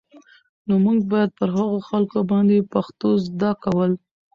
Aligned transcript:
نو 0.67 0.73
موږ 0.85 0.99
بايد 1.11 1.29
پر 1.39 1.49
هغو 1.57 1.77
خلکو 1.89 2.19
باندې 2.31 2.67
پښتو 2.73 3.09
زده 3.27 3.51
کول 3.63 3.91